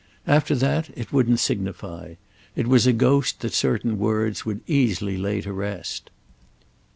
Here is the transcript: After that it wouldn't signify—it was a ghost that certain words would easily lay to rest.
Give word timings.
After 0.25 0.55
that 0.55 0.89
it 0.97 1.13
wouldn't 1.13 1.39
signify—it 1.39 2.65
was 2.67 2.87
a 2.87 2.91
ghost 2.91 3.41
that 3.41 3.53
certain 3.53 3.99
words 3.99 4.43
would 4.47 4.61
easily 4.65 5.15
lay 5.15 5.41
to 5.41 5.53
rest. 5.53 6.09